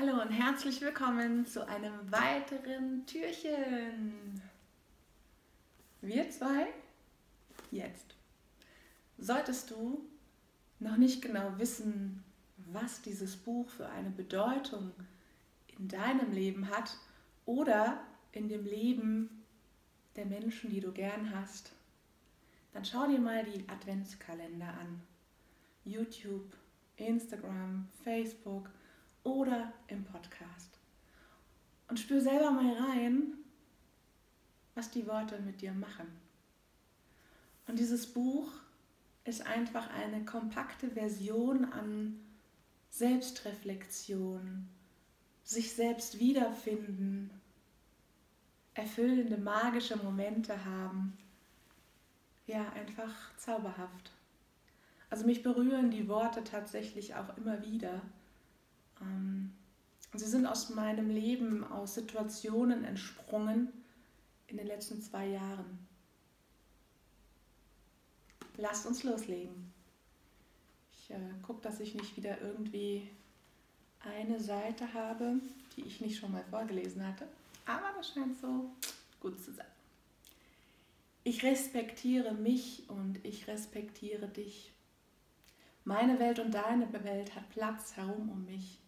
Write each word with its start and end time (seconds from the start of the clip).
Hallo 0.00 0.22
und 0.22 0.30
herzlich 0.30 0.80
willkommen 0.80 1.44
zu 1.44 1.68
einem 1.68 1.92
weiteren 2.10 3.04
Türchen. 3.04 4.40
Wir 6.00 6.30
zwei 6.30 6.68
jetzt. 7.70 8.14
Solltest 9.18 9.70
du 9.70 10.02
noch 10.78 10.96
nicht 10.96 11.20
genau 11.20 11.52
wissen, 11.58 12.24
was 12.72 13.02
dieses 13.02 13.36
Buch 13.36 13.68
für 13.68 13.90
eine 13.90 14.08
Bedeutung 14.08 14.92
in 15.78 15.88
deinem 15.88 16.32
Leben 16.32 16.70
hat 16.70 16.96
oder 17.44 18.00
in 18.32 18.48
dem 18.48 18.64
Leben 18.64 19.44
der 20.16 20.24
Menschen, 20.24 20.70
die 20.70 20.80
du 20.80 20.92
gern 20.92 21.34
hast, 21.34 21.72
dann 22.72 22.86
schau 22.86 23.06
dir 23.06 23.20
mal 23.20 23.44
die 23.44 23.68
Adventskalender 23.68 24.68
an. 24.68 25.02
YouTube, 25.84 26.56
Instagram, 26.96 27.86
Facebook 28.02 28.70
oder 29.24 29.72
im 29.88 30.04
Podcast. 30.04 30.78
Und 31.88 31.98
spür 31.98 32.20
selber 32.20 32.50
mal 32.50 32.72
rein, 32.74 33.34
was 34.74 34.90
die 34.90 35.06
Worte 35.06 35.40
mit 35.40 35.60
dir 35.60 35.72
machen. 35.72 36.06
Und 37.66 37.78
dieses 37.78 38.06
Buch 38.06 38.50
ist 39.24 39.46
einfach 39.46 39.88
eine 39.90 40.24
kompakte 40.24 40.90
Version 40.90 41.64
an 41.72 42.18
Selbstreflexion, 42.90 44.68
sich 45.44 45.72
selbst 45.72 46.18
wiederfinden, 46.18 47.30
erfüllende 48.74 49.36
magische 49.36 49.96
Momente 49.96 50.64
haben. 50.64 51.16
Ja, 52.46 52.68
einfach 52.72 53.36
zauberhaft. 53.36 54.12
Also 55.08 55.26
mich 55.26 55.42
berühren 55.42 55.90
die 55.90 56.08
Worte 56.08 56.42
tatsächlich 56.44 57.14
auch 57.14 57.36
immer 57.36 57.64
wieder. 57.64 58.00
Ähm, 59.00 59.52
sie 60.14 60.26
sind 60.26 60.46
aus 60.46 60.70
meinem 60.70 61.10
Leben, 61.10 61.64
aus 61.64 61.94
Situationen 61.94 62.84
entsprungen 62.84 63.68
in 64.48 64.56
den 64.56 64.66
letzten 64.66 65.00
zwei 65.00 65.26
Jahren. 65.26 65.86
Lasst 68.56 68.86
uns 68.86 69.04
loslegen. 69.04 69.72
Ich 70.92 71.10
äh, 71.10 71.18
gucke, 71.42 71.62
dass 71.62 71.80
ich 71.80 71.94
nicht 71.94 72.16
wieder 72.16 72.40
irgendwie 72.40 73.08
eine 74.00 74.40
Seite 74.40 74.92
habe, 74.92 75.40
die 75.76 75.82
ich 75.82 76.00
nicht 76.00 76.18
schon 76.18 76.32
mal 76.32 76.44
vorgelesen 76.50 77.06
hatte. 77.06 77.26
Aber 77.66 77.92
das 77.96 78.08
scheint 78.08 78.40
so 78.40 78.70
gut 79.20 79.40
zu 79.40 79.52
sein. 79.52 79.66
Ich 81.22 81.42
respektiere 81.42 82.32
mich 82.32 82.88
und 82.88 83.24
ich 83.24 83.46
respektiere 83.46 84.26
dich. 84.26 84.72
Meine 85.84 86.18
Welt 86.18 86.38
und 86.38 86.52
deine 86.52 86.92
Welt 87.04 87.34
hat 87.34 87.48
Platz 87.50 87.96
herum 87.96 88.30
um 88.30 88.44
mich. 88.46 88.79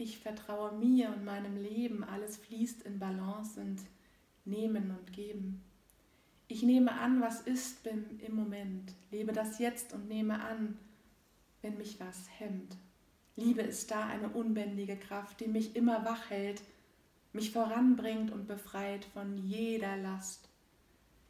Ich 0.00 0.18
vertraue 0.18 0.72
mir 0.72 1.10
und 1.10 1.26
meinem 1.26 1.58
Leben, 1.58 2.04
alles 2.04 2.38
fließt 2.38 2.84
in 2.84 2.98
Balance 2.98 3.60
und 3.60 3.82
Nehmen 4.46 4.96
und 4.98 5.12
Geben. 5.12 5.62
Ich 6.48 6.62
nehme 6.62 6.92
an, 6.92 7.20
was 7.20 7.42
ist, 7.42 7.82
bin 7.82 8.18
im 8.20 8.34
Moment, 8.34 8.94
lebe 9.10 9.32
das 9.32 9.58
jetzt 9.58 9.92
und 9.92 10.08
nehme 10.08 10.40
an, 10.42 10.78
wenn 11.60 11.76
mich 11.76 12.00
was 12.00 12.30
hemmt. 12.38 12.78
Liebe 13.36 13.60
ist 13.60 13.90
da 13.90 14.06
eine 14.06 14.30
unbändige 14.30 14.96
Kraft, 14.96 15.38
die 15.40 15.48
mich 15.48 15.76
immer 15.76 16.02
wach 16.06 16.30
hält, 16.30 16.62
mich 17.34 17.50
voranbringt 17.50 18.32
und 18.32 18.46
befreit 18.46 19.04
von 19.04 19.36
jeder 19.36 19.98
Last. 19.98 20.48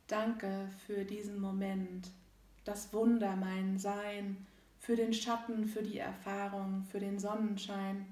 Danke 0.07 0.69
für 0.87 1.05
diesen 1.05 1.41
Moment, 1.41 2.09
das 2.63 2.93
Wunder, 2.93 3.35
mein 3.35 3.81
Sein, 3.81 4.47
für 4.79 4.95
den 4.95 5.13
Schatten, 5.13 5.67
für 5.67 5.83
die 5.83 5.99
Erfahrung, 5.99 6.85
für 6.85 7.01
den 7.01 7.19
Sonnenschein. 7.19 8.07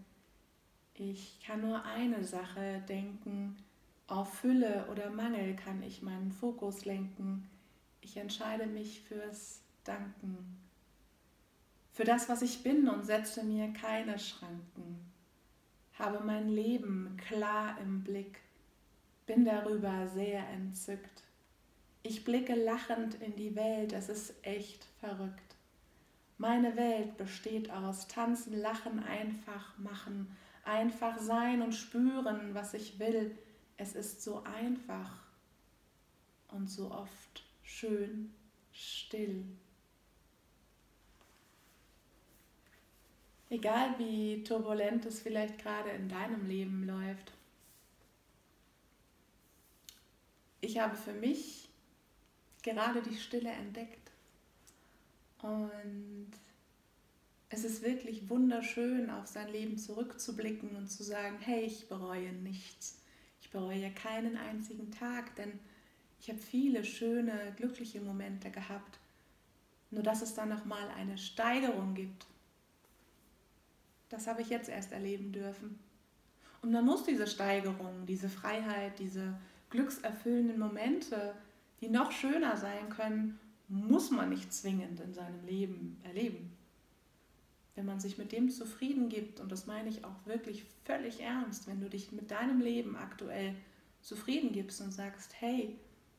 Ich 1.00 1.38
kann 1.46 1.60
nur 1.60 1.84
eine 1.84 2.24
Sache 2.24 2.82
denken, 2.88 3.56
auf 4.08 4.34
Fülle 4.34 4.86
oder 4.90 5.10
Mangel 5.10 5.54
kann 5.54 5.80
ich 5.84 6.02
meinen 6.02 6.32
Fokus 6.32 6.84
lenken. 6.84 7.48
Ich 8.00 8.16
entscheide 8.16 8.66
mich 8.66 9.02
fürs 9.02 9.60
Danken, 9.84 10.58
für 11.92 12.04
das, 12.04 12.28
was 12.28 12.42
ich 12.42 12.62
bin 12.64 12.88
und 12.88 13.06
setze 13.06 13.44
mir 13.44 13.72
keine 13.72 14.18
Schranken. 14.18 14.98
Habe 15.98 16.24
mein 16.24 16.48
Leben 16.48 17.16
klar 17.16 17.78
im 17.80 18.02
Blick, 18.02 18.40
bin 19.26 19.44
darüber 19.44 20.08
sehr 20.08 20.48
entzückt. 20.48 21.22
Ich 22.02 22.24
blicke 22.24 22.54
lachend 22.54 23.14
in 23.22 23.36
die 23.36 23.54
Welt, 23.54 23.92
es 23.92 24.08
ist 24.08 24.34
echt 24.42 24.84
verrückt. 25.00 25.56
Meine 26.38 26.76
Welt 26.76 27.16
besteht 27.16 27.70
aus 27.70 28.08
Tanzen, 28.08 28.56
Lachen, 28.58 29.02
einfach 29.02 29.76
machen, 29.78 30.36
einfach 30.68 31.18
sein 31.18 31.62
und 31.62 31.72
spüren, 31.72 32.54
was 32.54 32.74
ich 32.74 32.98
will. 32.98 33.36
Es 33.76 33.94
ist 33.94 34.22
so 34.22 34.42
einfach 34.44 35.18
und 36.48 36.68
so 36.68 36.90
oft 36.90 37.42
schön 37.62 38.32
still. 38.72 39.44
Egal 43.50 43.98
wie 43.98 44.44
turbulent 44.44 45.06
es 45.06 45.22
vielleicht 45.22 45.58
gerade 45.58 45.90
in 45.90 46.08
deinem 46.08 46.46
Leben 46.46 46.86
läuft. 46.86 47.32
Ich 50.60 50.78
habe 50.78 50.96
für 50.96 51.14
mich 51.14 51.70
gerade 52.62 53.00
die 53.00 53.16
Stille 53.16 53.50
entdeckt. 53.50 54.10
Und 55.40 56.32
es 57.50 57.64
ist 57.64 57.82
wirklich 57.82 58.28
wunderschön, 58.28 59.10
auf 59.10 59.26
sein 59.26 59.48
Leben 59.48 59.78
zurückzublicken 59.78 60.76
und 60.76 60.88
zu 60.88 61.02
sagen, 61.02 61.38
hey, 61.40 61.62
ich 61.64 61.88
bereue 61.88 62.32
nichts. 62.32 63.00
Ich 63.40 63.50
bereue 63.50 63.90
keinen 63.92 64.36
einzigen 64.36 64.90
Tag, 64.90 65.34
denn 65.36 65.58
ich 66.20 66.28
habe 66.28 66.38
viele 66.38 66.84
schöne, 66.84 67.54
glückliche 67.56 68.00
Momente 68.00 68.50
gehabt. 68.50 68.98
Nur 69.90 70.02
dass 70.02 70.20
es 70.20 70.34
dann 70.34 70.50
nochmal 70.50 70.88
eine 70.96 71.16
Steigerung 71.16 71.94
gibt. 71.94 72.26
Das 74.10 74.26
habe 74.26 74.42
ich 74.42 74.50
jetzt 74.50 74.68
erst 74.68 74.92
erleben 74.92 75.32
dürfen. 75.32 75.78
Und 76.60 76.72
man 76.72 76.84
muss 76.84 77.04
diese 77.04 77.26
Steigerung, 77.26 78.04
diese 78.06 78.28
Freiheit, 78.28 78.98
diese 78.98 79.38
glückserfüllenden 79.70 80.58
Momente, 80.58 81.34
die 81.80 81.88
noch 81.88 82.12
schöner 82.12 82.56
sein 82.58 82.90
können, 82.90 83.38
muss 83.68 84.10
man 84.10 84.28
nicht 84.28 84.52
zwingend 84.52 85.00
in 85.00 85.14
seinem 85.14 85.46
Leben 85.46 85.98
erleben 86.02 86.57
wenn 87.78 87.86
man 87.86 88.00
sich 88.00 88.18
mit 88.18 88.32
dem 88.32 88.50
zufrieden 88.50 89.08
gibt, 89.08 89.38
und 89.38 89.52
das 89.52 89.66
meine 89.66 89.88
ich 89.88 90.04
auch 90.04 90.26
wirklich 90.26 90.64
völlig 90.84 91.20
ernst, 91.20 91.68
wenn 91.68 91.80
du 91.80 91.88
dich 91.88 92.10
mit 92.10 92.32
deinem 92.32 92.60
Leben 92.60 92.96
aktuell 92.96 93.54
zufrieden 94.02 94.50
gibst 94.50 94.80
und 94.80 94.90
sagst, 94.90 95.32
hey, 95.38 95.78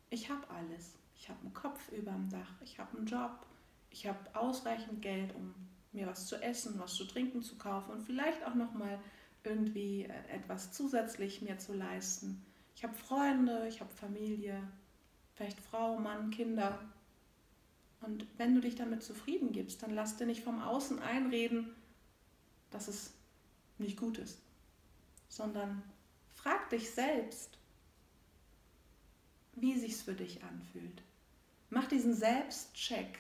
ich 0.10 0.30
habe 0.30 0.50
alles. 0.50 0.94
Ich 1.18 1.28
habe 1.28 1.42
einen 1.42 1.54
Kopf 1.54 1.92
über 1.92 2.14
dem 2.14 2.30
Dach, 2.30 2.54
ich 2.64 2.80
habe 2.80 2.98
einen 2.98 3.08
Job, 3.08 3.46
ich 3.90 4.08
habe 4.08 4.18
ausreichend 4.34 5.02
Geld, 5.02 5.36
um 5.36 5.54
mir 5.92 6.08
was 6.08 6.28
zu 6.28 6.42
essen, 6.42 6.80
was 6.80 6.94
zu 6.94 7.04
trinken 7.04 7.44
zu 7.44 7.58
kaufen 7.58 7.92
und 7.92 8.04
vielleicht 8.04 8.42
auch 8.46 8.56
noch 8.56 8.74
mal 8.74 8.98
irgendwie 9.44 10.06
äh, 10.06 10.34
etwas 10.34 10.72
zusätzlich 10.72 11.42
mir 11.42 11.58
zu 11.58 11.74
leisten. 11.74 12.42
Ich 12.74 12.86
habe 12.86 12.94
Freunde, 12.94 13.68
ich 13.68 13.82
habe 13.82 13.94
Familie, 13.94 14.64
vielleicht 15.34 15.60
Frau, 15.60 16.00
Mann, 16.00 16.30
Kinder, 16.30 16.80
und 18.02 18.26
wenn 18.38 18.56
du 18.56 18.62
dich 18.62 18.76
damit 18.76 19.04
zufrieden 19.04 19.52
gibst, 19.52 19.84
dann 19.84 19.94
lass 19.94 20.18
dir 20.18 20.26
nicht 20.26 20.44
vom 20.44 20.62
Außen 20.62 21.00
einreden, 21.00 21.76
dass 22.72 22.88
es 22.88 23.14
nicht 23.78 23.98
gut 23.98 24.18
ist, 24.18 24.40
sondern 25.28 25.84
frag 26.36 26.70
dich 26.70 26.90
selbst, 26.92 27.58
wie 29.56 29.78
sich's 29.78 30.02
für 30.02 30.14
dich 30.14 30.44
anfühlt. 30.44 31.02
Mach 31.70 31.88
diesen 31.88 32.14
Selbstcheck 32.14 33.20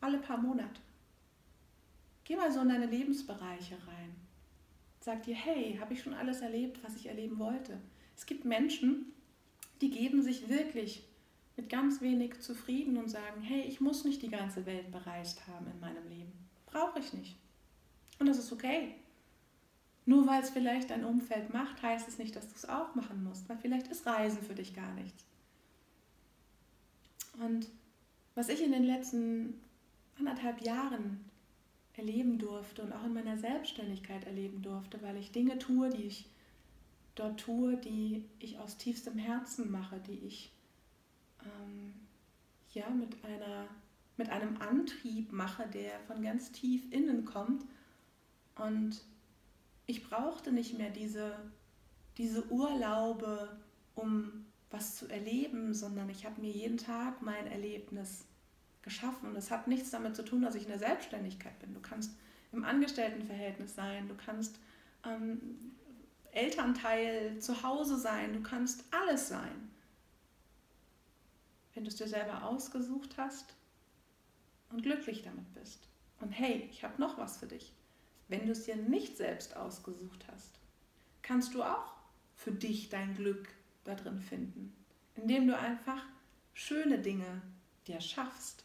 alle 0.00 0.18
paar 0.18 0.38
Monate. 0.38 0.80
Geh 2.24 2.36
mal 2.36 2.50
so 2.50 2.60
in 2.60 2.70
deine 2.70 2.86
Lebensbereiche 2.86 3.74
rein. 3.86 4.14
Sag 5.00 5.24
dir, 5.24 5.34
hey, 5.34 5.76
habe 5.78 5.92
ich 5.92 6.02
schon 6.02 6.14
alles 6.14 6.40
erlebt, 6.40 6.82
was 6.82 6.96
ich 6.96 7.06
erleben 7.06 7.38
wollte? 7.38 7.78
Es 8.16 8.24
gibt 8.24 8.46
Menschen, 8.46 9.12
die 9.82 9.90
geben 9.90 10.22
sich 10.22 10.48
wirklich 10.48 11.04
mit 11.56 11.68
ganz 11.68 12.00
wenig 12.00 12.40
zufrieden 12.40 12.96
und 12.96 13.08
sagen, 13.08 13.40
hey, 13.40 13.62
ich 13.62 13.80
muss 13.80 14.04
nicht 14.04 14.22
die 14.22 14.30
ganze 14.30 14.66
Welt 14.66 14.90
bereist 14.90 15.46
haben 15.46 15.66
in 15.72 15.80
meinem 15.80 16.08
Leben. 16.08 16.32
Brauche 16.66 16.98
ich 16.98 17.12
nicht. 17.12 17.36
Und 18.18 18.26
das 18.26 18.38
ist 18.38 18.52
okay. 18.52 18.94
Nur 20.06 20.26
weil 20.26 20.42
es 20.42 20.50
vielleicht 20.50 20.90
dein 20.90 21.04
Umfeld 21.04 21.52
macht, 21.52 21.82
heißt 21.82 22.08
es 22.08 22.18
nicht, 22.18 22.36
dass 22.36 22.48
du 22.48 22.54
es 22.56 22.68
auch 22.68 22.94
machen 22.94 23.24
musst, 23.24 23.48
weil 23.48 23.56
vielleicht 23.56 23.88
ist 23.88 24.06
Reisen 24.06 24.42
für 24.42 24.54
dich 24.54 24.74
gar 24.74 24.92
nichts. 24.94 25.24
Und 27.38 27.68
was 28.34 28.48
ich 28.48 28.62
in 28.62 28.72
den 28.72 28.84
letzten 28.84 29.60
anderthalb 30.18 30.60
Jahren 30.60 31.24
erleben 31.96 32.38
durfte 32.38 32.82
und 32.82 32.92
auch 32.92 33.04
in 33.04 33.14
meiner 33.14 33.38
Selbstständigkeit 33.38 34.24
erleben 34.24 34.62
durfte, 34.62 35.00
weil 35.02 35.16
ich 35.16 35.32
Dinge 35.32 35.58
tue, 35.58 35.90
die 35.90 36.04
ich 36.04 36.26
dort 37.14 37.40
tue, 37.40 37.76
die 37.76 38.24
ich 38.40 38.58
aus 38.58 38.76
tiefstem 38.76 39.18
Herzen 39.18 39.70
mache, 39.70 40.00
die 40.00 40.26
ich 40.26 40.50
ähm, 41.44 41.94
ja, 42.72 42.88
mit, 42.90 43.24
einer, 43.24 43.66
mit 44.16 44.30
einem 44.30 44.56
Antrieb 44.60 45.32
mache, 45.32 45.66
der 45.68 46.00
von 46.06 46.22
ganz 46.22 46.52
tief 46.52 46.90
innen 46.92 47.24
kommt 47.24 47.64
und 48.56 49.02
Ich 49.86 50.08
brauchte 50.08 50.50
nicht 50.52 50.78
mehr 50.78 50.90
diese, 50.90 51.36
diese 52.16 52.50
Urlaube, 52.50 53.56
um 53.94 54.46
was 54.70 54.96
zu 54.96 55.08
erleben, 55.08 55.74
sondern 55.74 56.08
ich 56.08 56.24
habe 56.24 56.40
mir 56.40 56.50
jeden 56.50 56.78
Tag 56.78 57.22
mein 57.22 57.46
Erlebnis 57.46 58.24
geschaffen. 58.82 59.28
Und 59.28 59.34
das 59.34 59.50
hat 59.50 59.68
nichts 59.68 59.90
damit 59.90 60.16
zu 60.16 60.24
tun, 60.24 60.42
dass 60.42 60.54
ich 60.54 60.62
in 60.62 60.70
der 60.70 60.78
Selbstständigkeit 60.78 61.58
bin. 61.58 61.74
Du 61.74 61.80
kannst 61.80 62.12
im 62.52 62.64
Angestelltenverhältnis 62.64 63.74
sein, 63.74 64.08
du 64.08 64.14
kannst 64.14 64.58
ähm, 65.04 65.40
Elternteil 66.32 67.38
zu 67.40 67.62
Hause 67.62 67.98
sein, 67.98 68.32
du 68.32 68.42
kannst 68.42 68.84
alles 68.90 69.28
sein. 69.28 69.70
Wenn 71.74 71.84
du 71.84 71.88
es 71.88 71.96
dir 71.96 72.08
selber 72.08 72.44
ausgesucht 72.44 73.16
hast 73.16 73.54
und 74.70 74.82
glücklich 74.82 75.22
damit 75.22 75.52
bist. 75.54 75.88
Und 76.20 76.30
hey, 76.30 76.68
ich 76.70 76.84
habe 76.84 77.00
noch 77.00 77.18
was 77.18 77.36
für 77.36 77.46
dich. 77.46 77.72
Wenn 78.28 78.46
du 78.46 78.52
es 78.52 78.64
dir 78.64 78.76
nicht 78.76 79.16
selbst 79.16 79.56
ausgesucht 79.56 80.24
hast, 80.30 80.60
kannst 81.22 81.54
du 81.54 81.62
auch 81.62 81.94
für 82.36 82.52
dich 82.52 82.88
dein 82.88 83.14
Glück 83.16 83.48
da 83.84 83.94
drin 83.94 84.20
finden, 84.20 84.74
indem 85.14 85.46
du 85.46 85.58
einfach 85.58 86.02
schöne 86.52 86.98
Dinge 86.98 87.42
dir 87.86 88.00
schaffst. 88.00 88.64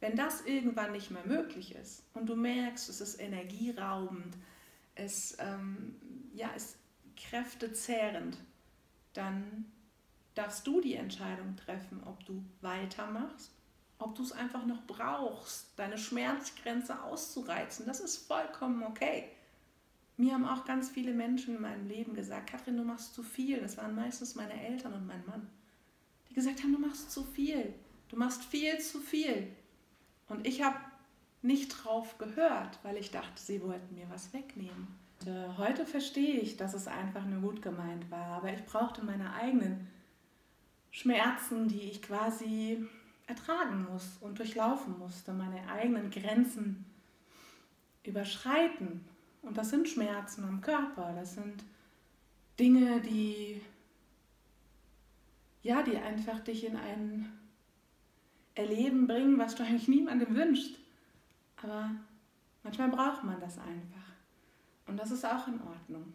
Wenn 0.00 0.16
das 0.16 0.42
irgendwann 0.42 0.92
nicht 0.92 1.10
mehr 1.10 1.26
möglich 1.26 1.74
ist 1.74 2.02
und 2.14 2.26
du 2.26 2.36
merkst, 2.36 2.88
es 2.88 3.00
ist 3.00 3.20
energieraubend, 3.20 4.36
es 4.94 5.36
ähm, 5.38 5.96
ja, 6.34 6.48
ist 6.50 6.76
kräftezehrend, 7.16 8.38
dann 9.12 9.70
darfst 10.34 10.66
du 10.66 10.80
die 10.80 10.94
Entscheidung 10.94 11.56
treffen, 11.56 12.02
ob 12.04 12.24
du 12.24 12.42
weitermachst, 12.60 13.52
ob 13.98 14.14
du 14.14 14.22
es 14.22 14.32
einfach 14.32 14.64
noch 14.64 14.86
brauchst, 14.86 15.78
deine 15.78 15.98
Schmerzgrenze 15.98 17.02
auszureizen. 17.02 17.86
Das 17.86 18.00
ist 18.00 18.26
vollkommen 18.26 18.82
okay. 18.82 19.28
Mir 20.16 20.34
haben 20.34 20.46
auch 20.46 20.64
ganz 20.64 20.90
viele 20.90 21.12
Menschen 21.12 21.56
in 21.56 21.62
meinem 21.62 21.86
Leben 21.86 22.14
gesagt, 22.14 22.50
Katrin, 22.50 22.76
du 22.76 22.84
machst 22.84 23.14
zu 23.14 23.22
viel. 23.22 23.60
Das 23.60 23.76
waren 23.76 23.94
meistens 23.94 24.34
meine 24.34 24.52
Eltern 24.66 24.92
und 24.94 25.06
mein 25.06 25.24
Mann, 25.26 25.48
die 26.28 26.34
gesagt 26.34 26.62
haben, 26.62 26.72
du 26.72 26.78
machst 26.78 27.10
zu 27.10 27.24
viel. 27.24 27.74
Du 28.08 28.16
machst 28.16 28.44
viel 28.44 28.78
zu 28.80 28.98
viel. 28.98 29.48
Und 30.28 30.46
ich 30.46 30.62
habe 30.62 30.78
nicht 31.42 31.68
drauf 31.68 32.18
gehört, 32.18 32.78
weil 32.82 32.96
ich 32.96 33.10
dachte, 33.10 33.40
sie 33.40 33.62
wollten 33.62 33.94
mir 33.94 34.08
was 34.10 34.32
wegnehmen. 34.32 34.88
Und, 35.20 35.28
äh, 35.28 35.48
heute 35.56 35.86
verstehe 35.86 36.38
ich, 36.40 36.56
dass 36.56 36.74
es 36.74 36.86
einfach 36.86 37.24
nur 37.24 37.40
gut 37.40 37.62
gemeint 37.62 38.10
war, 38.10 38.26
aber 38.26 38.52
ich 38.52 38.64
brauchte 38.64 39.04
meine 39.04 39.32
eigenen 39.34 39.88
Schmerzen, 40.90 41.68
die 41.68 41.82
ich 41.82 42.02
quasi 42.02 42.84
ertragen 43.26 43.86
muss 43.90 44.18
und 44.20 44.38
durchlaufen 44.38 44.98
musste, 44.98 45.32
meine 45.32 45.68
eigenen 45.68 46.10
Grenzen 46.10 46.84
überschreiten. 48.02 49.04
Und 49.42 49.56
das 49.56 49.70
sind 49.70 49.88
Schmerzen 49.88 50.44
am 50.44 50.60
Körper, 50.60 51.14
das 51.14 51.34
sind 51.34 51.64
Dinge, 52.58 53.00
die 53.00 53.62
ja, 55.62 55.82
die 55.82 55.96
einfach 55.96 56.40
dich 56.40 56.64
in 56.64 56.76
ein 56.76 57.32
Erleben 58.54 59.06
bringen, 59.06 59.38
was 59.38 59.54
du 59.54 59.62
eigentlich 59.62 59.88
niemandem 59.88 60.34
wünschst. 60.34 60.78
Aber 61.62 61.90
manchmal 62.62 62.88
braucht 62.88 63.24
man 63.24 63.40
das 63.40 63.58
einfach. 63.58 64.10
Und 64.86 64.96
das 64.96 65.10
ist 65.10 65.24
auch 65.24 65.46
in 65.46 65.60
Ordnung. 65.60 66.12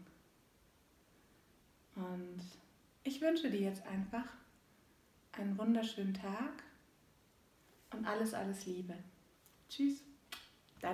Und 1.95 2.41
ich 3.03 3.21
wünsche 3.21 3.49
dir 3.49 3.61
jetzt 3.61 3.85
einfach 3.85 4.25
einen 5.37 5.57
wunderschönen 5.57 6.13
Tag 6.13 6.63
und 7.91 8.05
alles, 8.05 8.33
alles 8.33 8.65
Liebe. 8.65 8.95
Tschüss. 9.69 10.03